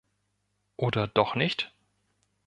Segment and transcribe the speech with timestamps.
[0.77, 1.71] Oder doch nicht?